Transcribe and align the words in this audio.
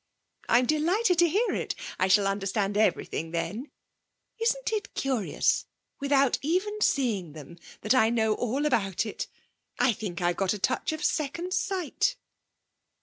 'I'm 0.49 0.65
delighted 0.65 1.19
to 1.19 1.29
hear 1.29 1.53
it. 1.53 1.75
I 1.99 2.07
shall 2.07 2.25
understand 2.25 2.75
everything 2.75 3.29
then. 3.29 3.69
Isn't 4.39 4.73
it 4.73 4.95
curious 4.95 5.67
without 5.99 6.39
even 6.41 6.81
seeing 6.81 7.33
them 7.33 7.59
that 7.81 7.93
I 7.93 8.09
know 8.09 8.33
all 8.33 8.65
about 8.65 9.05
it? 9.05 9.27
I 9.77 9.93
think 9.93 10.19
I've 10.19 10.41
a 10.41 10.57
touch 10.57 10.91
of 10.91 11.03
second 11.05 11.53
sight.' 11.53 12.15